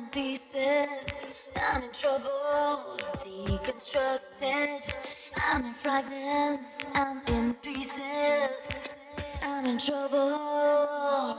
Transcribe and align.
in 0.00 0.06
pieces, 0.10 1.22
I'm 1.56 1.82
in 1.82 1.92
trouble. 1.92 2.98
Deconstructed, 3.18 4.80
I'm 5.36 5.64
in 5.66 5.74
fragments, 5.74 6.84
I'm 6.94 7.20
in 7.26 7.54
pieces, 7.54 8.96
I'm 9.42 9.66
in 9.66 9.78
trouble. 9.78 11.36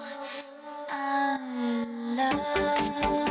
I'm 0.90 1.44
in 1.82 2.18
love. 2.18 3.31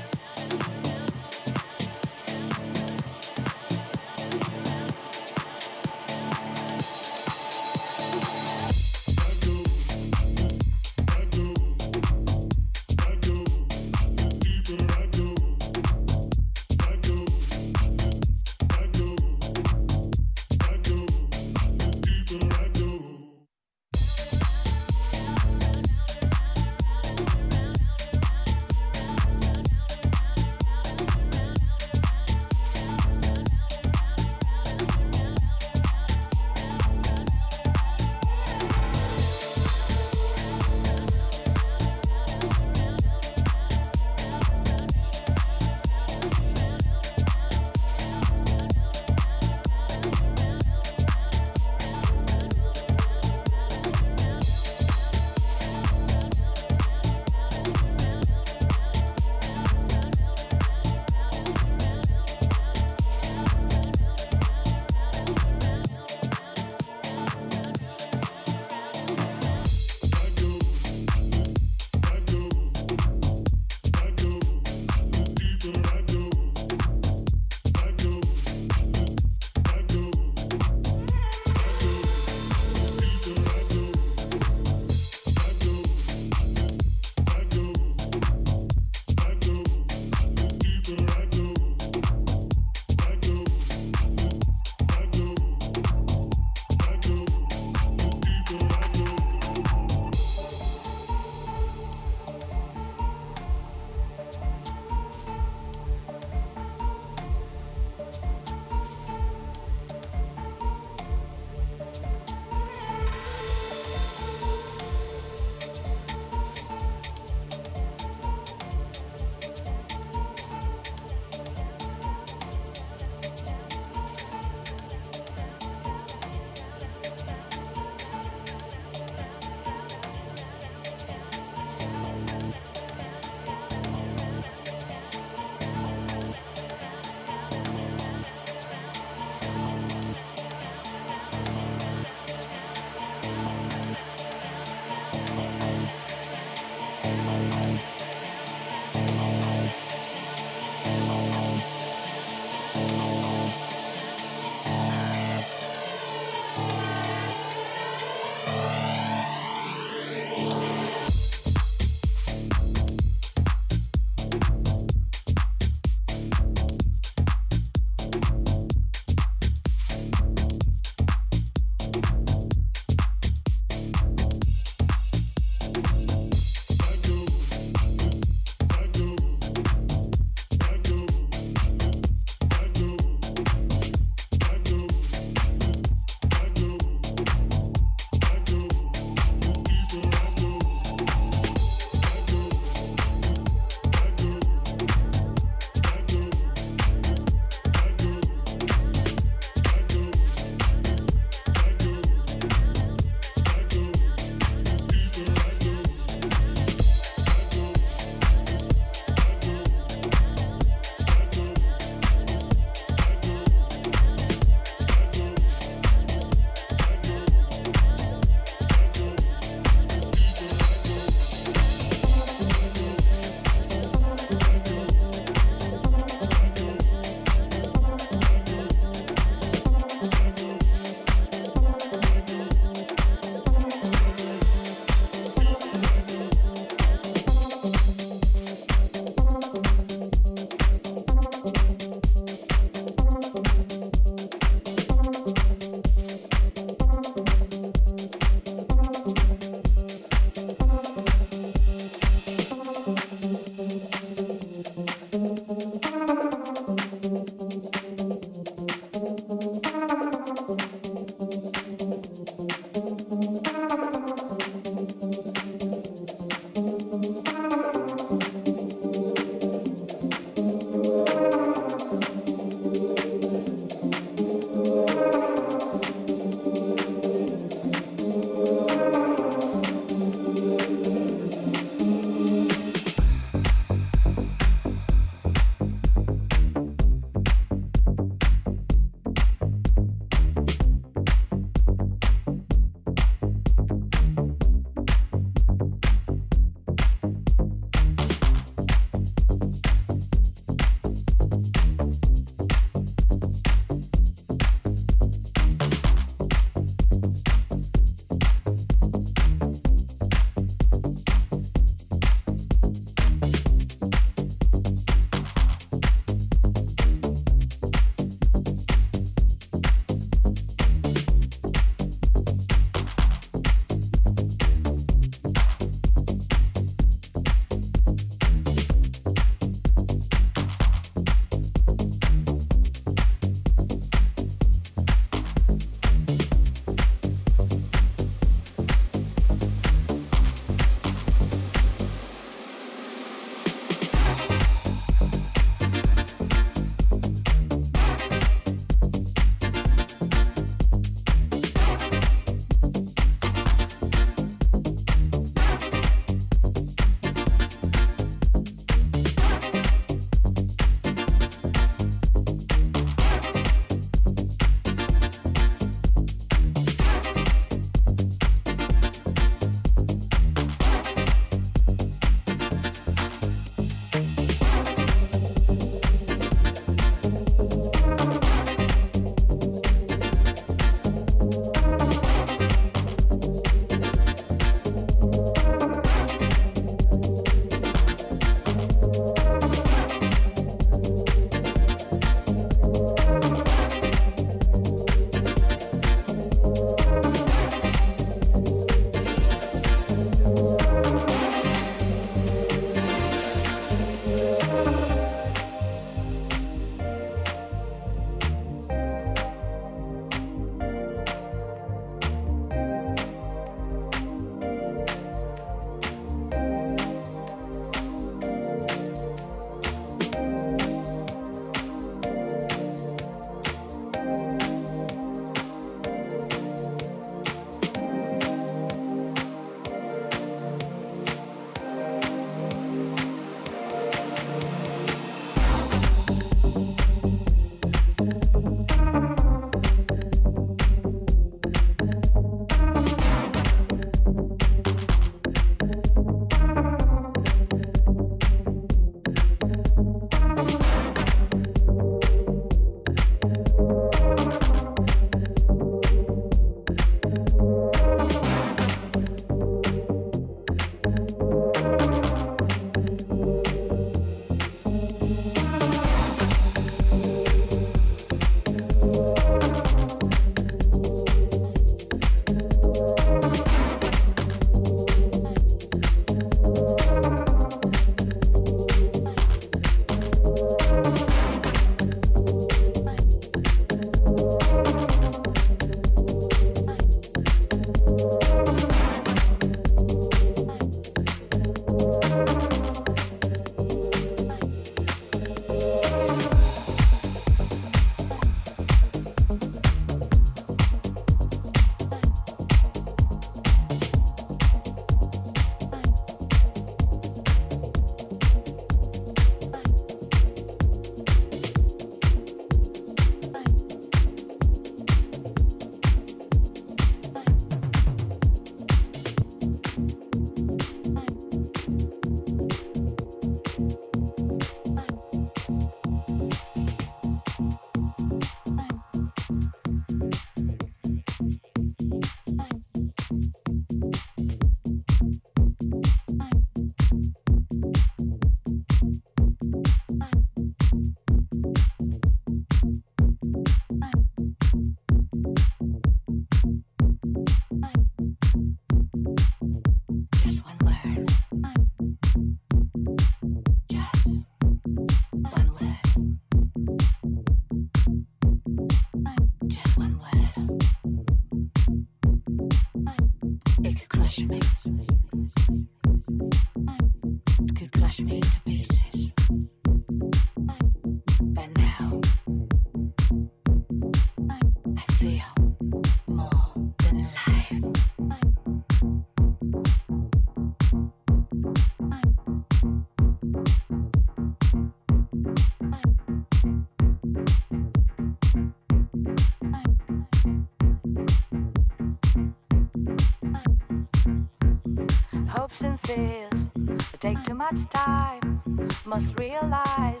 much 597.36 597.68
time. 597.68 598.40
Must 598.86 599.18
realize 599.18 600.00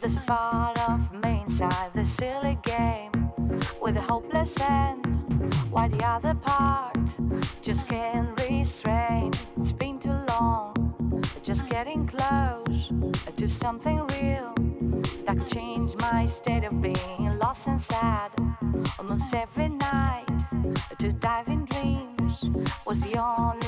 this 0.00 0.16
part 0.26 0.78
of 0.88 1.00
me 1.22 1.42
inside 1.46 1.90
the 1.94 2.06
silly 2.06 2.58
game 2.64 3.12
with 3.82 3.96
a 3.98 4.00
hopeless 4.00 4.54
end. 4.60 5.04
Why 5.70 5.88
the 5.88 6.02
other 6.02 6.34
part 6.34 6.96
just 7.60 7.86
can't 7.88 8.40
restrain. 8.40 9.32
It's 9.58 9.72
been 9.72 9.98
too 9.98 10.18
long, 10.30 11.22
just 11.42 11.68
getting 11.68 12.06
close 12.06 12.90
to 13.36 13.48
something 13.48 13.98
real 14.18 14.54
that 15.26 15.36
could 15.36 15.48
change 15.52 15.94
my 16.00 16.24
state 16.24 16.64
of 16.64 16.80
being. 16.80 17.38
Lost 17.38 17.66
and 17.66 17.80
sad 17.80 18.30
almost 18.98 19.34
every 19.34 19.68
night 19.68 20.26
to 20.98 21.12
dive 21.12 21.48
in 21.48 21.66
dreams 21.66 22.44
was 22.86 22.98
the 23.00 23.18
only. 23.18 23.65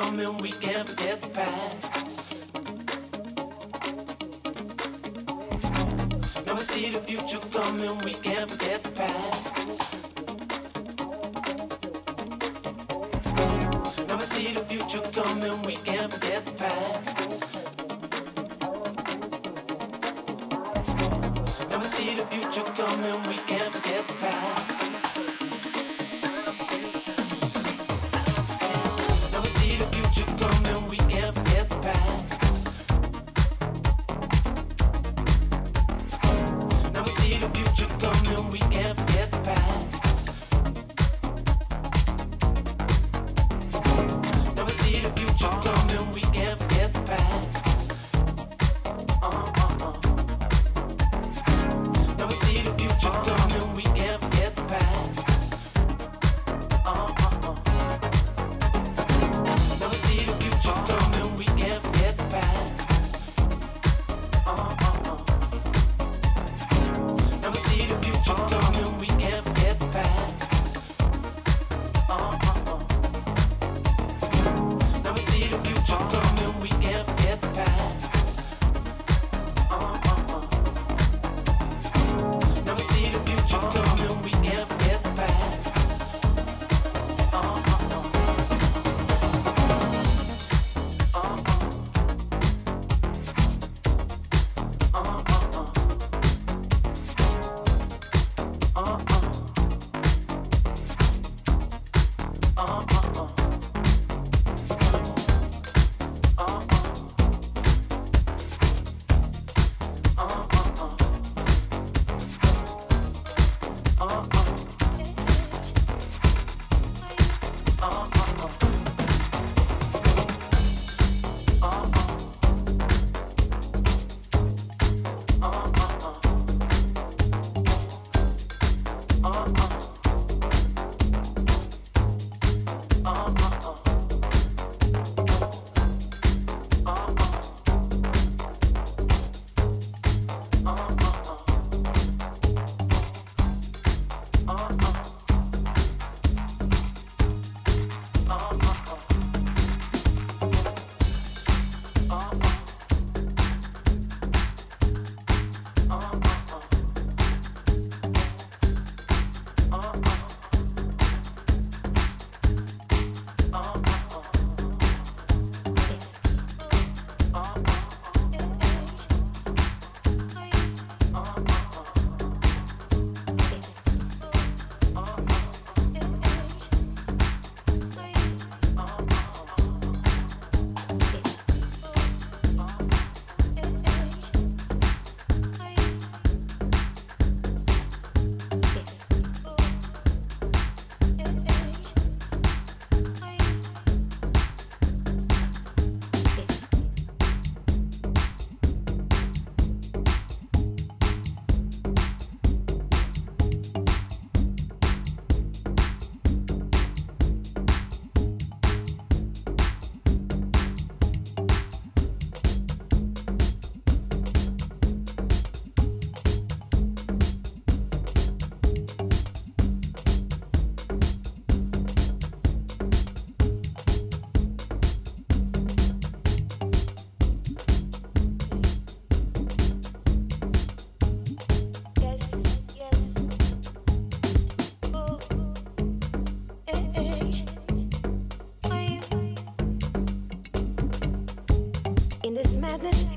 Coming, 0.00 0.38
we 0.38 0.48
can't 0.48 0.88
forget 0.88 1.20
the 1.20 1.28
past. 1.28 1.69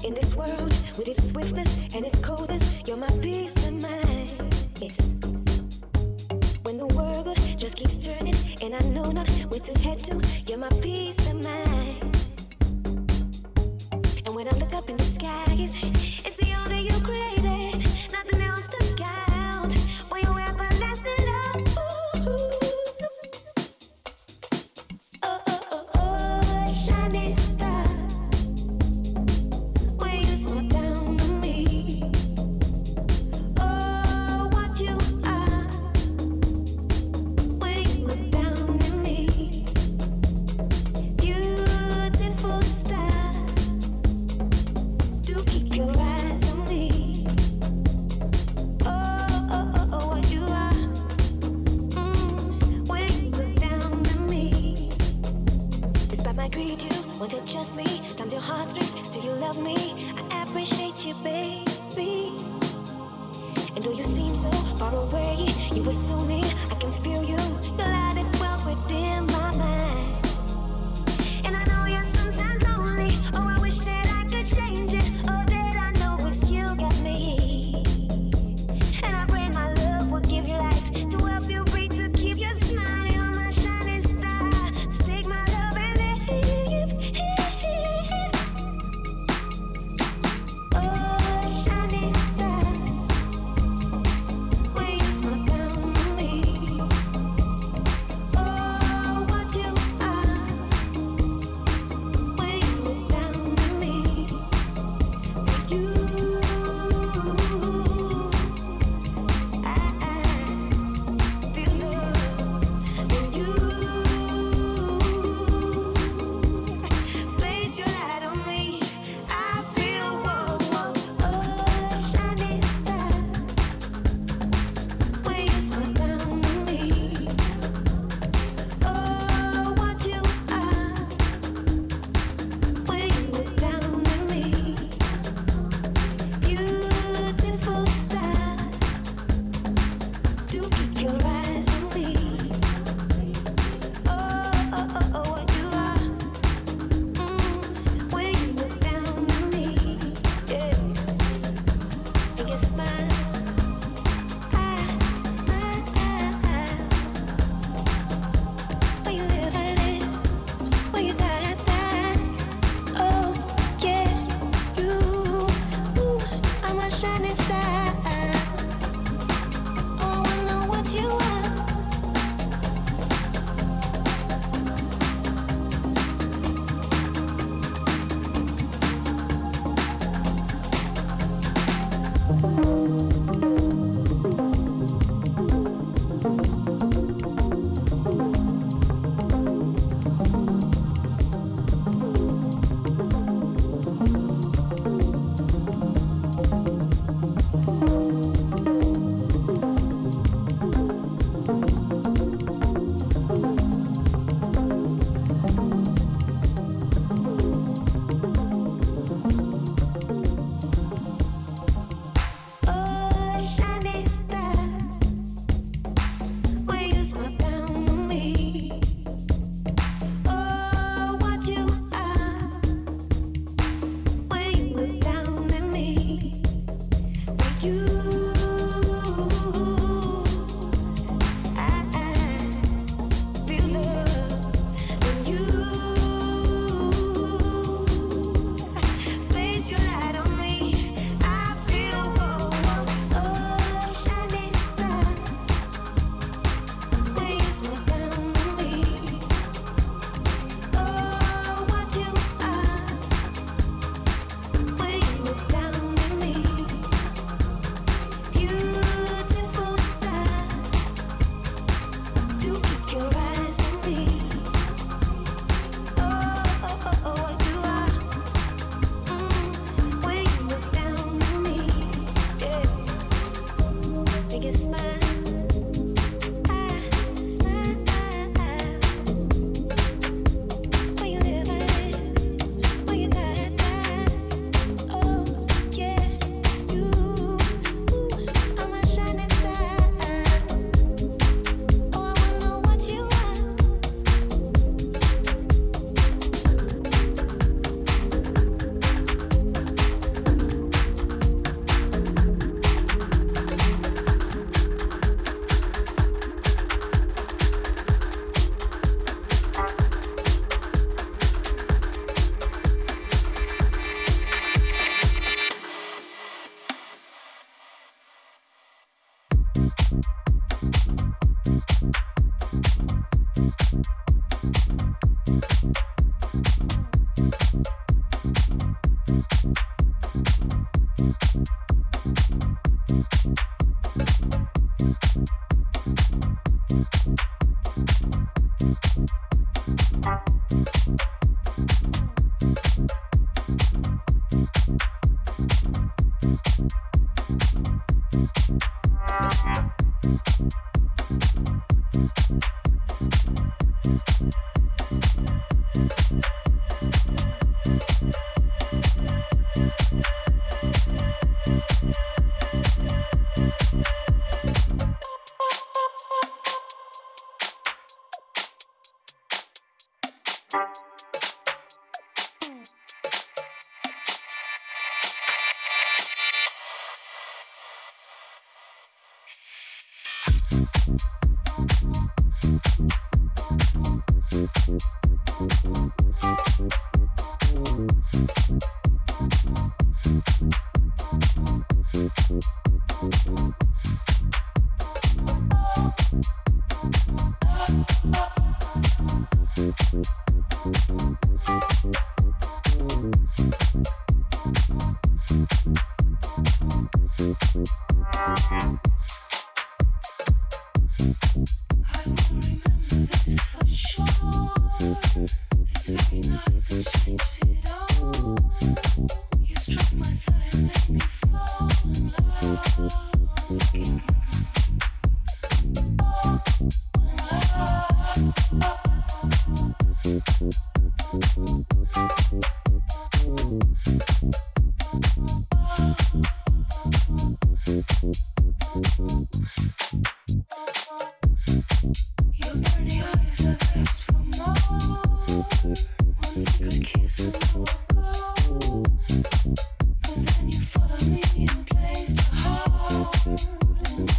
In 0.03 0.13
this 0.13 0.35
world, 0.35 0.75
with 0.97 1.07
its 1.07 1.29
swiftness 1.29 1.72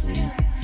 realize 0.03 0.54